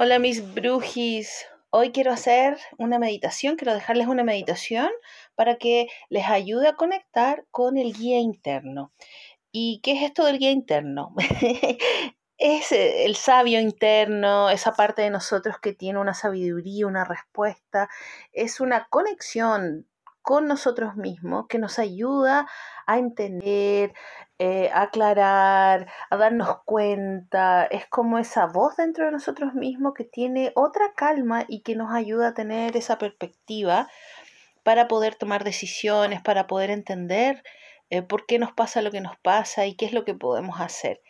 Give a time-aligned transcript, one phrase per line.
[0.00, 1.46] Hola mis brujis.
[1.70, 4.90] Hoy quiero hacer una meditación, quiero dejarles una meditación
[5.34, 8.92] para que les ayude a conectar con el guía interno.
[9.50, 11.16] ¿Y qué es esto del guía interno?
[12.38, 17.88] es eh, el sabio interno, esa parte de nosotros que tiene una sabiduría, una respuesta,
[18.32, 19.88] es una conexión
[20.28, 22.46] con nosotros mismos que nos ayuda
[22.86, 23.94] a entender,
[24.38, 27.64] eh, a aclarar, a darnos cuenta.
[27.64, 31.94] Es como esa voz dentro de nosotros mismos que tiene otra calma y que nos
[31.94, 33.88] ayuda a tener esa perspectiva
[34.64, 37.42] para poder tomar decisiones, para poder entender
[37.88, 40.60] eh, por qué nos pasa lo que nos pasa y qué es lo que podemos
[40.60, 41.00] hacer.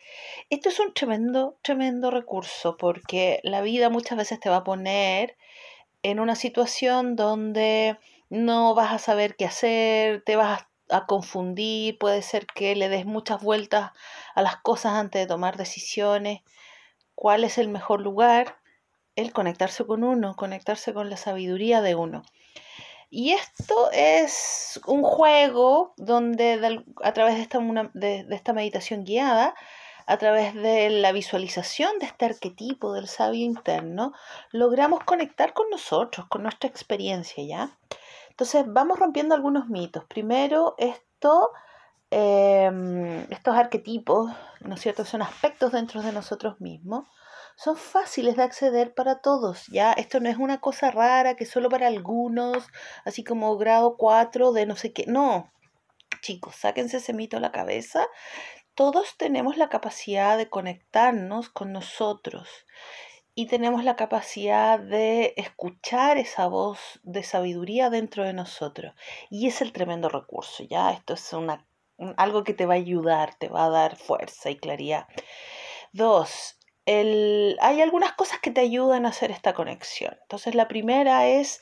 [0.49, 5.37] Esto es un tremendo, tremendo recurso porque la vida muchas veces te va a poner
[6.05, 7.99] en una situación donde
[8.31, 13.07] no vas a saber qué hacer, te vas a confundir, puede ser que le des
[13.07, 13.93] muchas vueltas
[14.35, 16.41] a las cosas antes de tomar decisiones.
[17.15, 18.59] ¿Cuál es el mejor lugar?
[19.17, 22.23] El conectarse con uno, conectarse con la sabiduría de uno.
[23.11, 27.59] Y esto es un juego donde a través de esta,
[27.95, 29.55] de esta meditación guiada,
[30.09, 34.15] a través de la visualización de este arquetipo del sabio interno,
[34.53, 37.78] logramos conectar con nosotros, con nuestra experiencia, ¿ya?
[38.39, 40.05] Entonces vamos rompiendo algunos mitos.
[40.05, 40.77] Primero,
[42.09, 45.05] em, estos arquetipos, ¿no es cierto?
[45.05, 47.09] Son aspectos dentro de nosotros mismos.
[47.57, 49.93] Son fáciles de acceder para todos, ¿ya?
[49.93, 52.65] Esto no es una cosa rara que solo para algunos,
[53.05, 55.05] así como grado 4 de no sé qué.
[55.09, 55.51] No,
[56.23, 58.07] chicos, sáquense ese mito a la cabeza.
[58.77, 62.49] Todos tenemos la capacidad de conectarnos con nosotros
[63.39, 68.95] y tenemos la capacidad de escuchar esa voz de sabiduría dentro de nosotros.
[69.31, 70.91] Y es el tremendo recurso, ¿ya?
[70.91, 71.65] Esto es una,
[72.17, 75.07] algo que te va a ayudar, te va a dar fuerza y claridad.
[75.93, 80.19] Dos, el, hay algunas cosas que te ayudan a hacer esta conexión.
[80.23, 81.61] Entonces, la primera es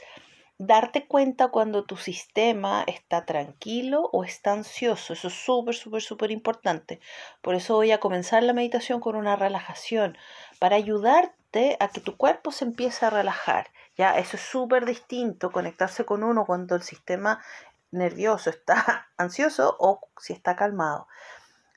[0.58, 5.12] darte cuenta cuando tu sistema está tranquilo o está ansioso.
[5.12, 7.00] Eso es súper, súper, súper importante.
[7.42, 10.16] Por eso voy a comenzar la meditación con una relajación,
[10.58, 13.68] para ayudarte a que tu cuerpo se empiece a relajar.
[13.96, 17.42] Ya, eso es súper distinto, conectarse con uno cuando el sistema
[17.90, 21.08] nervioso está ansioso o si está calmado.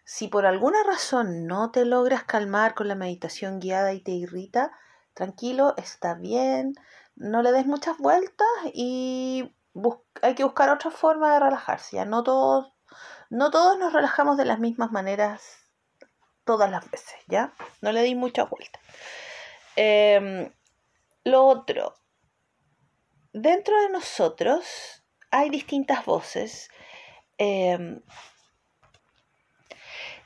[0.04, 4.72] Si por alguna razón no te logras calmar con la meditación guiada y te irrita,
[5.14, 6.74] tranquilo, está bien,
[7.19, 9.53] no le des muchas vueltas y
[10.22, 11.97] hay que buscar otra forma de relajarse.
[11.97, 12.74] Ya no todos,
[13.30, 15.57] no todos nos relajamos de las mismas maneras
[16.46, 17.53] todas las veces, ¿ya?
[17.81, 18.81] No le di muchas vueltas.
[19.75, 20.52] Em,
[21.24, 21.94] lo otro,
[23.34, 26.69] dentro de nosotros hay distintas voces.
[27.38, 28.01] Em,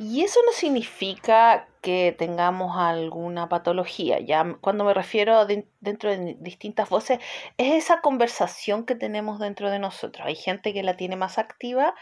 [0.03, 4.19] y eso no significa que tengamos alguna patología.
[4.19, 7.19] Ya cuando me refiero dentro de distintas voces,
[7.58, 10.28] es esa conversación que tenemos dentro de nosotros.
[10.28, 11.96] Hay gente que la tiene más activa,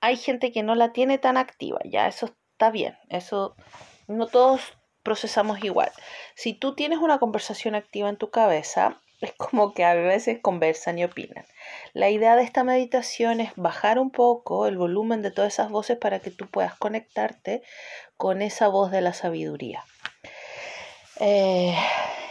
[0.00, 1.78] hay gente que no la tiene tan activa.
[1.86, 2.98] Ya eso está bien.
[3.08, 3.56] Eso
[4.08, 4.60] no todos
[5.02, 5.90] procesamos igual.
[6.34, 10.98] Si tú tienes una conversación activa en tu cabeza, es como que a veces conversan
[10.98, 11.44] y opinan.
[11.92, 15.98] La idea de esta meditación es bajar un poco el volumen de todas esas voces
[15.98, 17.62] para que tú puedas conectarte
[18.16, 19.84] con esa voz de la sabiduría.
[21.20, 21.74] Eh,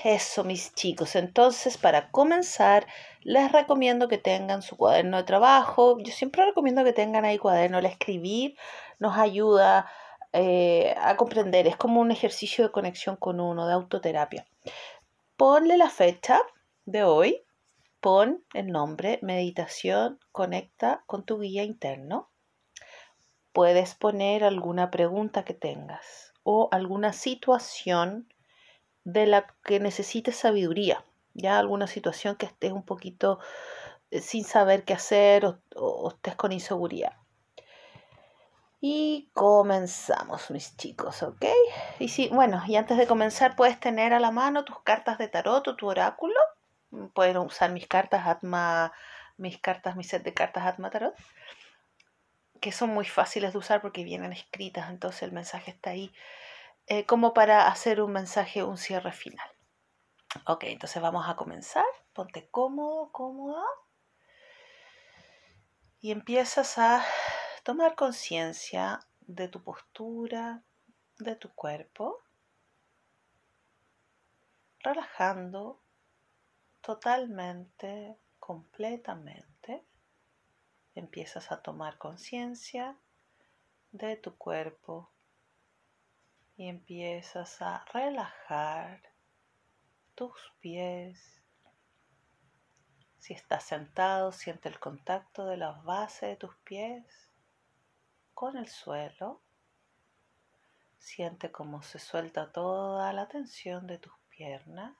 [0.04, 1.16] eso, mis chicos.
[1.18, 2.88] Entonces, para comenzar,
[3.22, 5.98] les recomiendo que tengan su cuaderno de trabajo.
[6.00, 7.80] Yo siempre recomiendo que tengan ahí cuaderno.
[7.80, 8.56] El escribir
[9.00, 9.92] nos ayuda
[10.32, 11.68] eh, a comprender.
[11.68, 14.46] Es como un ejercicio de conexión con uno, de autoterapia.
[15.36, 16.42] Ponle la fecha
[16.88, 17.44] de hoy,
[18.00, 22.32] pon el nombre Meditación Conecta con tu guía interno.
[23.52, 28.34] Puedes poner alguna pregunta que tengas o alguna situación
[29.04, 31.04] de la que necesites sabiduría,
[31.34, 33.40] ya alguna situación que estés un poquito
[34.10, 37.18] eh, sin saber qué hacer o, o estés con inseguridad.
[38.80, 41.44] Y comenzamos, mis chicos, ¿ok?
[42.00, 45.28] Y sí, bueno, y antes de comenzar puedes tener a la mano tus cartas de
[45.28, 46.40] tarot o tu oráculo
[47.14, 48.94] pueden usar mis cartas Atma,
[49.38, 51.16] mis cartas, mi set de cartas Atma Tarot,
[52.60, 56.14] que son muy fáciles de usar porque vienen escritas, entonces el mensaje está ahí,
[56.88, 59.50] eh, como para hacer un mensaje, un cierre final.
[60.46, 61.86] Ok, entonces vamos a comenzar.
[62.14, 63.64] Ponte cómodo, cómoda.
[66.00, 67.04] Y empiezas a
[67.64, 70.64] tomar conciencia de tu postura,
[71.18, 72.24] de tu cuerpo,
[74.80, 75.82] relajando
[76.88, 79.86] totalmente, completamente,
[80.96, 82.98] empiezas a tomar conciencia
[83.92, 85.12] de tu cuerpo
[86.56, 89.04] y empiezas a relajar
[90.16, 90.32] tus
[90.62, 91.44] pies.
[93.20, 97.04] Si estás sentado, siente el contacto de la base de tus pies
[98.34, 99.42] con el suelo.
[101.00, 104.96] Siente cómo se suelta toda la tensión de tus piernas,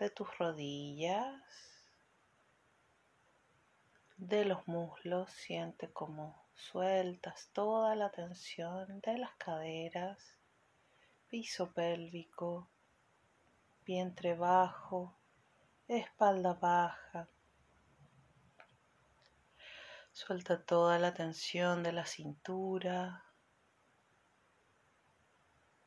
[0.00, 1.42] de tus rodillas,
[4.16, 5.30] de los muslos.
[5.30, 10.38] Siente cómo sueltas toda la tensión de las caderas,
[11.28, 12.70] piso pélvico,
[13.84, 15.18] vientre bajo,
[15.86, 17.28] espalda baja.
[20.12, 23.24] Suelta toda la tensión de la cintura,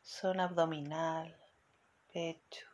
[0.01, 1.35] zona abdominal,
[2.11, 2.72] pecho.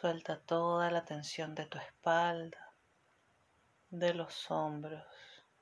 [0.00, 2.72] Suelta toda la tensión de tu espalda,
[3.90, 5.04] de los hombros.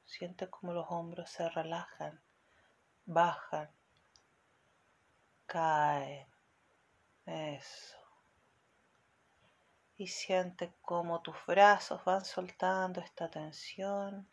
[0.05, 2.21] Siente como los hombros se relajan,
[3.05, 3.69] bajan,
[5.47, 6.29] caen.
[7.27, 7.99] Eso.
[9.97, 14.29] Y siente como tus brazos van soltando esta tensión,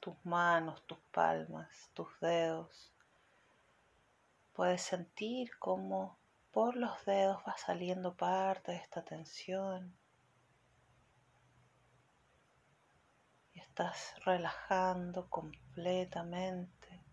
[0.00, 2.92] tus manos, tus palmas, tus dedos
[4.58, 6.17] Puedes sentir cómo
[6.50, 9.96] por los dedos va saliendo parte de esta tensión.
[13.52, 17.04] Y estás relajando completamente.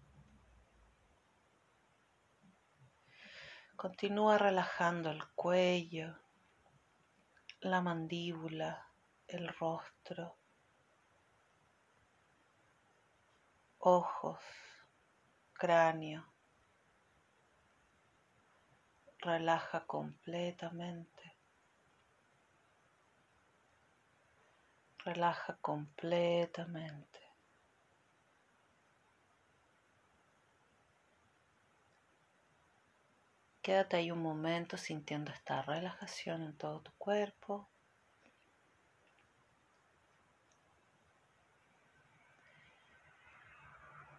[3.76, 6.18] Continúa relajando el cuello,
[7.60, 8.90] la mandíbula,
[9.28, 10.38] el rostro,
[13.80, 14.40] ojos,
[15.54, 16.35] cráneo
[19.26, 21.34] relaja completamente.
[25.00, 27.20] Relaja completamente.
[33.64, 37.68] Quédate ahí un momento sintiendo esta relajación en todo tu cuerpo.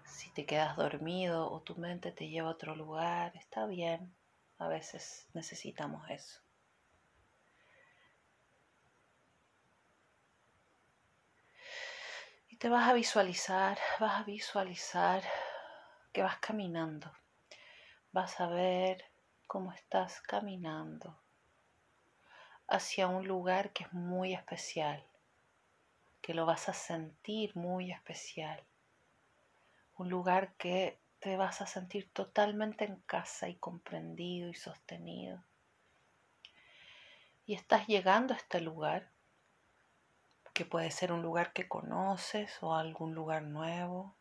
[0.05, 4.16] Si te quedas dormido o tu mente te lleva a otro lugar, está bien.
[4.59, 6.41] A veces necesitamos eso.
[12.49, 15.23] Y te vas a visualizar, vas a visualizar
[16.13, 17.13] que vas caminando.
[18.13, 19.05] Vas a ver
[19.47, 21.19] cómo estás caminando
[22.67, 25.05] hacia un lugar que es muy especial,
[26.23, 28.65] que lo vas a sentir muy especial.
[29.99, 35.45] Un lugar que te vas a sentir totalmente en casa y comprendido y sostenido.
[37.45, 39.11] Y estás llegando a este lugar,
[40.55, 44.17] que puede ser un lugar que conoces o algún lugar nuevo,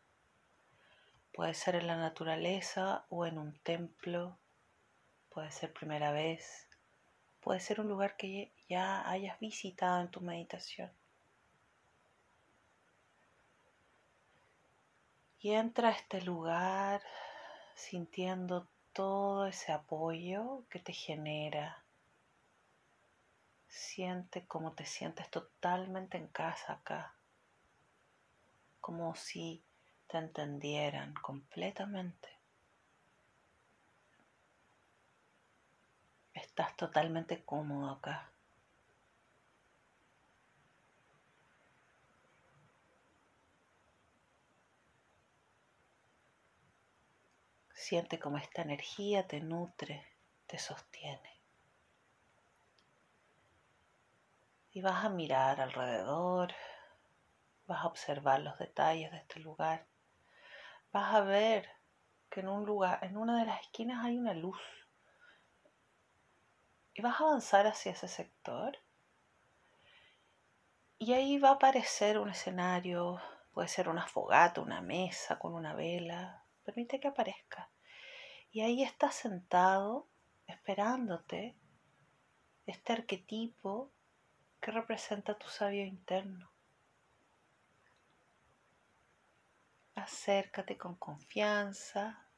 [1.32, 4.40] puede ser en la naturaleza o en un templo,
[5.28, 6.68] puede ser primera vez,
[7.38, 10.90] puede ser un lugar que ya hayas visitado en tu meditación.
[15.38, 17.02] Y entra a este lugar
[17.74, 21.84] sintiendo todo ese apoyo que te genera.
[23.68, 27.14] Siente como te sientes totalmente en casa acá.
[28.80, 29.62] Como si
[30.06, 32.28] te entendieran completamente.
[36.32, 38.30] Estás totalmente cómodo acá.
[47.88, 50.04] Siente como esta energía te nutre,
[50.48, 51.40] te sostiene.
[54.72, 56.52] Y vas a mirar alrededor,
[57.68, 59.86] vas a observar los detalles de este lugar.
[60.90, 61.70] Vas a ver
[62.28, 64.58] que en un lugar, en una de las esquinas hay una luz.
[66.92, 68.76] Y vas a avanzar hacia ese sector.
[70.98, 75.72] Y ahí va a aparecer un escenario, puede ser una fogata, una mesa con una
[75.72, 76.42] vela.
[76.64, 77.70] Permite que aparezca.
[78.50, 80.08] Y ahí está sentado
[80.46, 81.56] esperándote
[82.66, 83.92] este arquetipo
[84.60, 86.50] que representa tu sabio interno.
[89.94, 92.28] Acércate con confianza.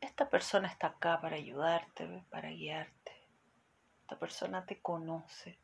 [0.00, 3.12] Esta persona está acá para ayudarte, para guiarte.
[4.02, 5.58] Esta persona te conoce.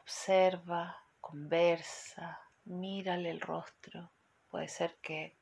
[0.00, 4.10] Observa, conversa, mírale el rostro.
[4.50, 5.37] Puede ser que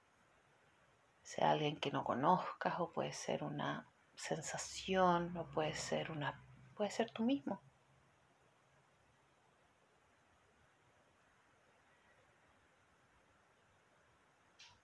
[1.26, 6.40] sea alguien que no conozcas o puede ser una sensación o puede ser una
[6.76, 7.60] puede ser tú mismo.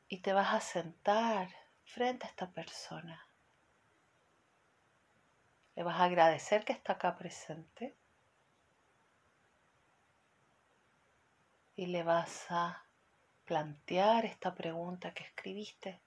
[0.08, 1.49] Y te vas a sentar
[1.84, 3.25] frente a esta persona.
[5.76, 7.96] Le vas a agradecer que está acá presente.
[11.76, 12.84] Y le vas a
[13.44, 16.02] plantear esta pregunta que escribiste.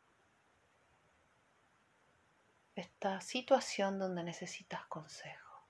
[2.75, 5.65] Esta situación donde necesitas consejo.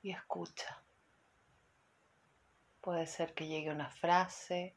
[0.00, 0.82] Y escucha.
[2.80, 4.76] Puede ser que llegue una frase,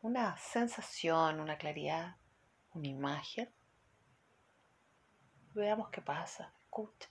[0.00, 2.16] una sensación, una claridad,
[2.72, 3.52] una imagen.
[5.54, 6.52] Veamos qué pasa.
[6.64, 7.08] Escucha.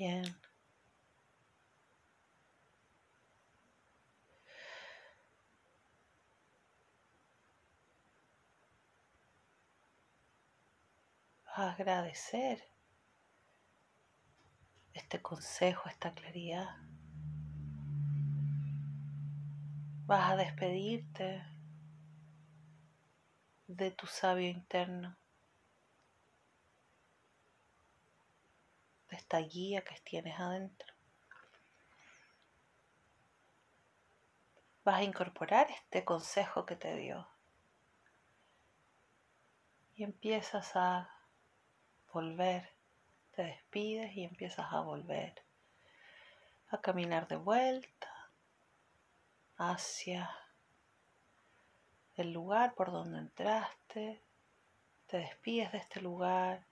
[0.00, 0.30] A
[11.72, 12.62] agradecer
[14.94, 16.76] este consejo, esta claridad.
[20.06, 21.42] Vas a despedirte
[23.66, 25.16] de tu sabio interno.
[29.18, 30.94] Esta guía que tienes adentro.
[34.84, 37.28] Vas a incorporar este consejo que te dio.
[39.96, 41.10] Y empiezas a
[42.12, 42.70] volver,
[43.32, 45.42] te despides y empiezas a volver,
[46.68, 48.30] a caminar de vuelta
[49.56, 50.30] hacia
[52.14, 54.22] el lugar por donde entraste,
[55.08, 56.67] te despides de este lugar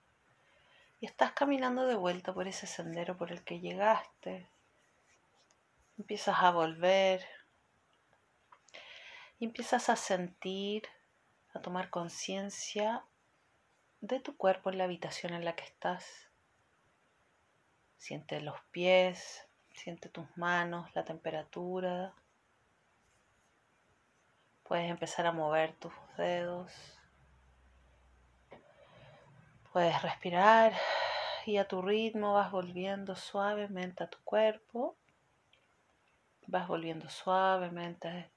[1.00, 4.48] y estás caminando de vuelta por ese sendero por el que llegaste.
[5.98, 7.24] Empiezas a volver
[9.38, 10.82] y empiezas a sentir,
[11.54, 13.04] a tomar conciencia
[14.00, 16.28] de tu cuerpo en la habitación en la que estás.
[17.98, 22.14] Siente los pies, siente tus manos, la temperatura.
[24.62, 26.95] Puedes empezar a mover tus dedos.
[29.76, 30.72] Puedes respirar
[31.44, 34.96] y a tu ritmo vas volviendo suavemente a tu cuerpo.
[36.46, 38.30] Vas volviendo suavemente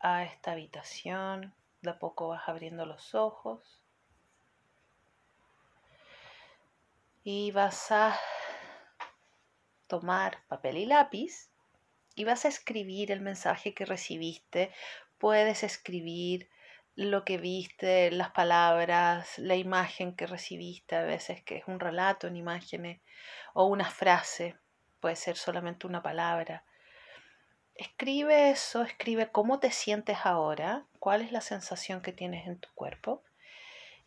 [0.00, 1.54] a esta habitación.
[1.80, 3.84] De a poco vas abriendo los ojos.
[7.22, 8.18] Y vas a
[9.86, 11.52] tomar papel y lápiz
[12.16, 14.74] y vas a escribir el mensaje que recibiste.
[15.18, 16.50] Puedes escribir
[16.94, 22.26] lo que viste, las palabras, la imagen que recibiste, a veces que es un relato
[22.26, 23.00] en imágenes
[23.54, 24.56] o una frase,
[25.00, 26.64] puede ser solamente una palabra.
[27.74, 32.68] Escribe eso, escribe cómo te sientes ahora, cuál es la sensación que tienes en tu
[32.74, 33.22] cuerpo.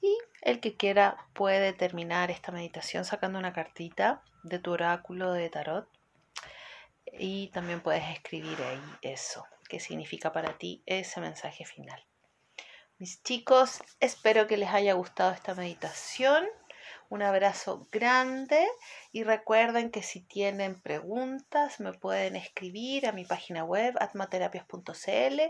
[0.02, 5.50] Y el que quiera puede terminar esta meditación sacando una cartita de tu oráculo de
[5.50, 5.90] tarot.
[7.18, 12.04] Y también puedes escribir ahí eso, qué significa para ti ese mensaje final.
[12.98, 16.46] Mis chicos, espero que les haya gustado esta meditación.
[17.10, 18.66] Un abrazo grande
[19.12, 25.42] y recuerden que si tienen preguntas me pueden escribir a mi página web atmaterapias.cl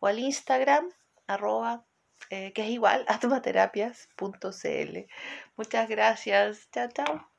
[0.00, 0.90] o al Instagram
[1.26, 1.84] arroba
[2.30, 4.98] eh, que es igual atmaterapias.cl.
[5.56, 6.68] Muchas gracias.
[6.70, 7.31] Chao, chao.